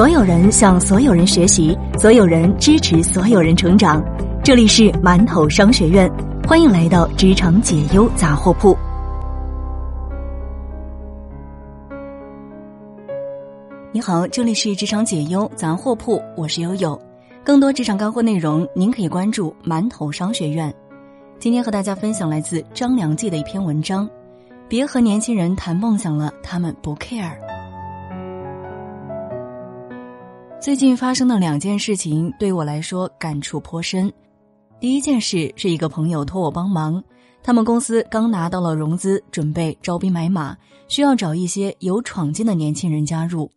[0.00, 4.02] 所有人向所有人学习，所有人支持所有人成长。
[4.42, 6.10] 这里是馒头商学院，
[6.48, 8.74] 欢迎来到职场解忧杂货铺。
[13.92, 16.98] 你好，这里是职场解忧杂货铺，我是悠悠。
[17.44, 20.74] 更多职场干货内容，您可以关注馒头商学院。
[21.38, 24.08] 今天和大家分享来自张良记的一篇文章：
[24.66, 27.49] 别和年轻人谈梦想了，他们不 care。
[30.60, 34.12] 最近发生的两件事情对我来说感触颇深。
[34.78, 37.02] 第一件事是一个朋友托我帮忙，
[37.42, 40.54] 他们公司刚拿到了融资，准备招兵买马，
[40.86, 43.50] 需要找一些有闯劲的年轻人加入。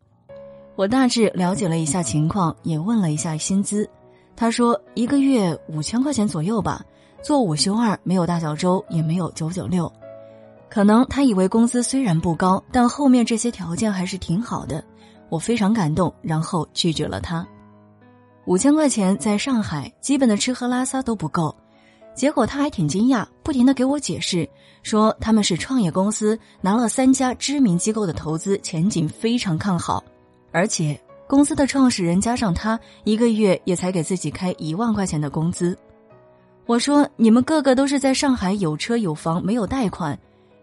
[0.78, 3.88] 我大致了解了一下情况，也问了一下薪资。
[4.34, 6.82] 他说一个月五千块钱左右吧，
[7.22, 9.92] 做五休二，没有大小周，也没有九九六。
[10.70, 14.82] 可能他以为工资虽然不高，但后面这些条件还是挺好的。
[15.34, 17.44] 我非常感动，然后拒绝了他。
[18.46, 21.56] 五千块钱在上海，基本的吃喝拉撒都不够。
[22.14, 24.48] 结果他还挺惊讶，不停的给我解释，
[24.84, 30.04] 说他们是创业公司，拿了三家知名机构的投资，前景非常看好。
[30.52, 30.96] 而且
[31.26, 35.76] 公司的创始人加上他，一个月也才给自己开一万块钱的工资。
[36.68, 40.16] 我说你们个个都是在上海有车有房，没有贷款，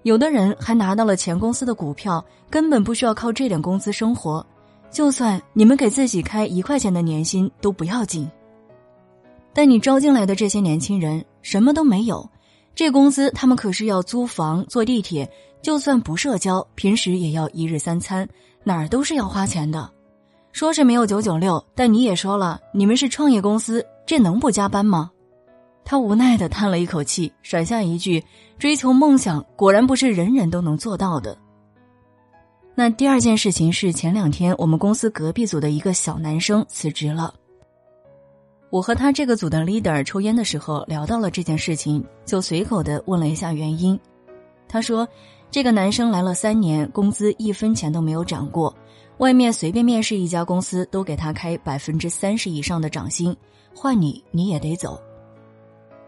[0.04, 4.46] 有的人还拿到了前公司的股票，根本不需要靠这点工资生活。
[4.90, 8.28] 就算你们给自己开一块钱的年薪都不要紧，
[9.52, 12.28] 但你招进来的这些年轻人什么都没有，
[12.74, 15.30] 这工资他们可是要租房、坐地铁，
[15.62, 18.28] 就算不社交，平时也要一日三餐，
[18.64, 19.90] 哪儿都是要花钱的。
[20.52, 25.10] 说是没有九九六，但你也说了，你们是创业公司，这能不加班吗？
[25.84, 28.22] 他无奈的叹了一口气，甩下一句
[28.58, 31.36] ：“追求梦想果然不是人人都能做到的。”
[32.80, 37.34] 那第二件事情是前两天我们公司隔壁组的一个小男生辞职了。
[38.70, 44.00] 我和他这个组的 leader 抽烟的时候聊到了这件事情，就随口的问了一下原因。
[44.66, 45.06] 他说，
[45.50, 48.74] 这个男生来了三年，工资一分钱都没有涨过，
[49.18, 53.36] 外面随便面试一家公司都给他开百分之三十以上的涨薪，
[53.74, 54.98] 换你你也得走。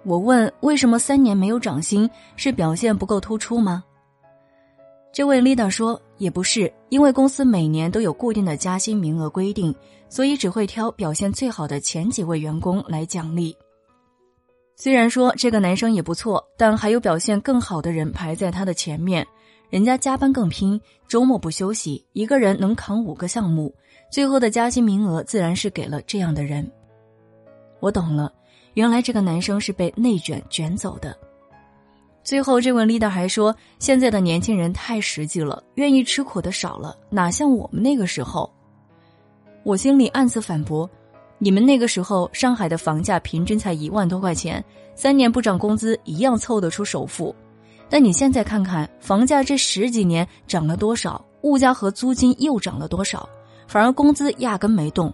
[0.06, 3.84] 我问为什么三年没有涨薪，是表现不够突出吗？
[5.12, 9.74] 这位 leader 说：“也不是，因为公司每年都有固定的加薪名额规定，
[10.08, 13.54] 所以只会挑表现最好的前几位员工来奖励。
[14.74, 19.26] 虽然说这个男生也不错，但还有表现更好的人排在他的前面。
[19.68, 23.74] 人家加班更拼，周末不休息，一个人能扛五个项目，
[24.10, 26.70] 最后的加薪名额自然是给了这样的人。
[27.80, 28.32] 我懂了，
[28.74, 31.14] 原来这个男生是被内卷卷走的。”
[32.24, 38.48] 最后，这位 leader 还说：“现在的年轻人太实际了，愿意吃苦的少了，哪像我们那个时候。”
[39.64, 40.88] 我心里暗自反驳
[41.38, 47.34] ：“你们那个时候，上海的房价平均才一万多块钱，三年不涨工资一样凑得出首付。
[47.88, 53.28] 但你现在看看，房价这十几年涨了多少，物价和租金又涨了多少，
[53.66, 55.12] 反而工资压根没动。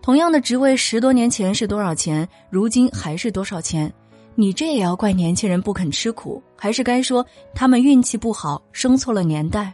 [0.00, 3.92] 同样的职位，十多年前是多少钱，如今还是多少钱？”
[4.36, 7.24] 你这也要怪年轻人不肯吃苦，还是该说
[7.54, 9.72] 他们运气不好，生错了年代？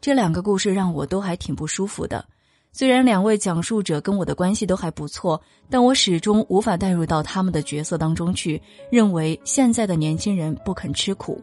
[0.00, 2.24] 这两个故事让我都还挺不舒服的。
[2.72, 8.60] 虽然两位讲述者跟我的关系都还不错，但我始终无法带入到他们的角色当中去，
[8.90, 11.40] 认为现在的年轻人不肯吃苦。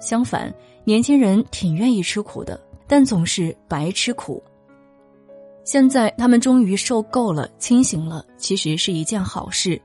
[0.00, 0.52] 相反，
[0.84, 4.42] 年轻人挺愿意吃苦的，但总是白吃苦。
[5.64, 9.80] 现在他们终于受够了，清醒了，其实是一件好事。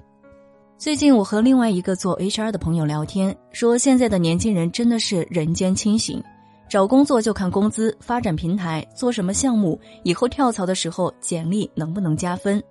[0.78, 6.22] 最近我和另外一个做 HR 的朋友聊天，说现在的年轻人真的是人间清醒，
[6.68, 12.62] 找工作就看工资、发展平台、做什么项目，以后跳槽的时候简历能不能加分。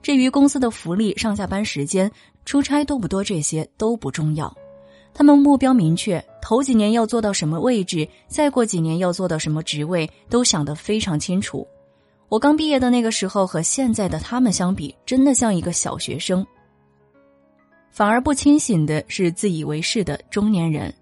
[0.00, 2.10] 至于公司的福利、上下班时间、
[2.46, 4.54] 出差多不多，这些都不重要。
[5.12, 11.66] 他们目标明确，头几年要做到什么位置，再过几年要做到什么职位，都想得非常清楚。
[12.30, 16.46] 我刚毕业的那个时候和现在的他们相比，真的像一个小学生。
[17.90, 20.94] 反而不清醒的是自以为是的中年人，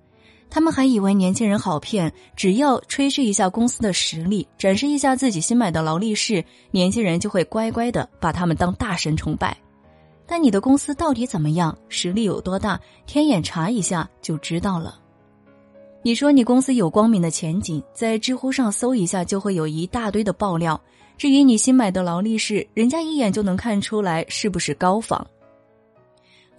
[0.51, 9.57] 他们还以为年轻人好骗，只要吹嘘一下公司的实力，展示一下自己新买的劳力士，年轻人就会乖乖的把他们当大神崇拜。
[10.27, 14.99] 但你的公司到底怎么样，实力有多大，天眼查一下就知道了。
[16.03, 20.81] 你说你公司有光明的前景，在知乎上搜一下就会有一大堆的爆料。
[21.17, 25.27] 至于你新买的劳力士，人家一眼就能看出来是不是高仿。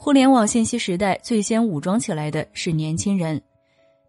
[0.02, 3.40] 互联网信息时代，最先武装起来的是年轻人。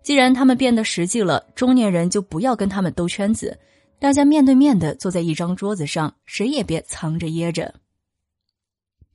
[0.05, 3.59] 既然他们变得实际了，中年人就不要跟他们兜圈子。
[3.99, 7.75] 大家面对面的坐在一张桌子上，谁也别藏着掖着。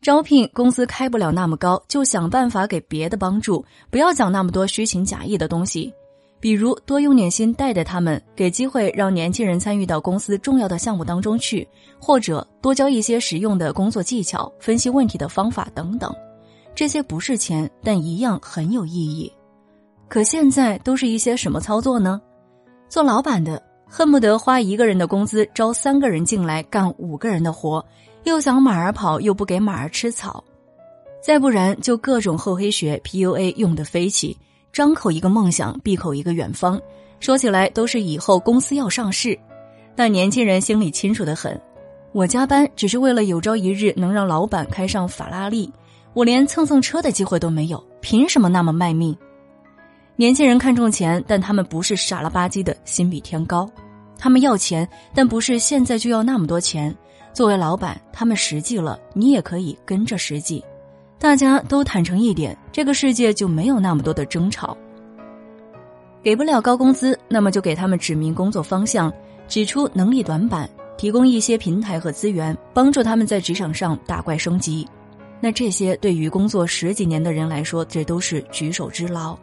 [0.01, 5.94] 招聘公司开不了那么高，就想办法给别的帮助，不要讲那么多虚情假意的东西。
[6.42, 11.66] 比如多用点心带带他们，给机会让年轻人参与到公司重要的项目当中去，
[11.98, 16.13] 或者多教一些实用的工作技巧、分析问题的方法等等。
[16.75, 19.31] 这些不是钱，但一样很有意义。
[20.10, 22.22] 可现在都是一些什么操作呢？
[22.89, 27.83] 做老板的恨不得花一个人的工资招三个人进来干五个人的活，
[28.25, 30.44] 又想马儿跑，又不给马儿吃草。
[31.24, 34.38] 再不然就各种厚黑学 PUA 用的飞起。
[34.72, 36.80] 张口一个梦想，闭口一个远方，
[37.22, 39.39] 说起来都是以后公司要上市，
[39.95, 41.60] 但年轻人心里清楚的很。
[42.12, 45.72] 我加班只是为了有朝一日能让老板开上法拉利，
[46.15, 49.13] 我连蹭蹭车的机会都没有，凭什么那么卖命？
[50.15, 53.69] 年轻人看重钱，但他们不是傻了吧唧的心比天高，
[54.17, 56.95] 他们要钱，但不是现在就要那么多钱。
[57.33, 60.63] 作为老板，他们实际了，你也可以跟着实际。
[61.19, 64.75] 大家都坦诚一点，这个世界就没有那么多的争吵。
[66.23, 69.12] 给不了高工资，那么就给他们指明工作方向，
[69.50, 74.88] 指出能力短板，提供一些平台和资源，帮助他们在职场上打怪升级。
[75.45, 79.38] 那这些对于工作十几年的人来说，这都是举手之劳。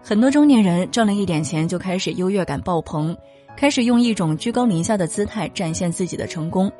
[0.00, 3.16] 很多中年人赚了一点钱，就开始优越感爆棚，
[3.56, 6.70] 开始用一种居高临下的姿态展现自己的成功。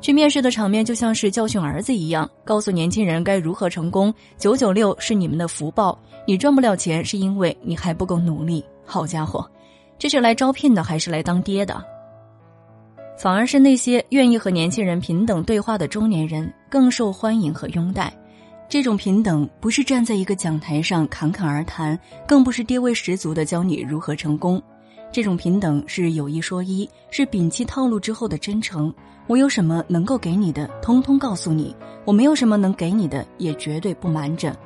[0.00, 4.12] 去面试的场面就像是教训儿子一样，告诉年轻人该如何成功。
[4.36, 5.96] 九九六是你们的福报，
[6.26, 8.64] 你赚不了钱是因为你还不够努力。
[8.84, 9.48] 好家伙，
[9.96, 11.80] 这是来招聘的还是来当爹的？
[13.16, 18.10] 反而是那些愿意和年轻人平等对话的中年人更受欢迎和拥戴。
[18.68, 24.62] 这种平等不是站在一个讲台上侃侃而谈，更不是爹味十足的教你如何成功。
[25.10, 28.94] 这种平等是有一说一，是摒弃套路之后的真诚。
[29.26, 31.74] 我有什么能够给你的，通通告诉你；
[32.04, 34.56] 我没有什么能给你的，也绝对不瞒着。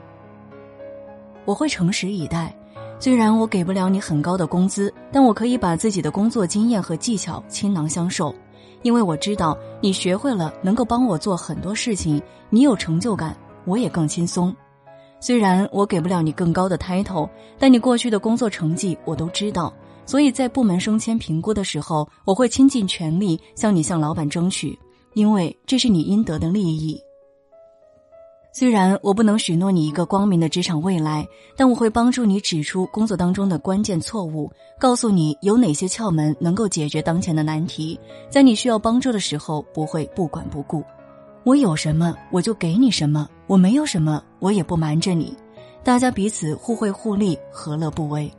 [1.46, 2.54] 我会诚实以待，
[2.98, 8.34] 虽然我给不了你很高的工资，但我可以把自己的工作经验和技巧倾囊相授，
[8.84, 13.34] 因为我知道你学会了，能够帮我做很多事情，你有成就感，
[13.64, 14.54] 我也更轻松。
[15.20, 17.26] 虽然我给不了你更高的 title，
[17.58, 19.72] 但你过去的工作成绩我都知道。
[20.04, 24.78] 所以在部门升迁评估的时候，我会倾尽全力向你向老板争取，
[25.14, 27.00] 因为这是你应得的利益。
[28.56, 34.48] 虽然我不能许诺你一个光明的职场未来，但我会帮助你指出工作当中的关键错误，
[34.78, 37.98] 告诉你有哪些窍门能够解决当前的难题，
[38.30, 40.84] 在你需要帮助的时候不会不管不顾。
[41.42, 45.36] 我有什么我就给你什么，我没有什么我也不瞒着你，
[45.82, 48.32] 大家彼此互惠互利，何乐不为？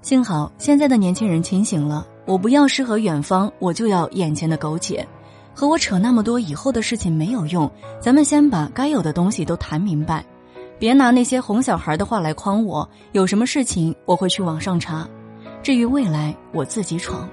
[0.00, 5.06] 幸好现在的年轻人清醒了，我不要诗和远方，我就要眼前的苟且。
[5.54, 7.70] 和我扯那么多以后的事情没有用，
[8.00, 10.24] 咱们先把该有的东西都谈明白，
[10.78, 12.88] 别拿那些哄小孩的话来诓我。
[13.12, 15.08] 有什么事情我会去网上查，
[15.62, 17.28] 至于未来我自己闯。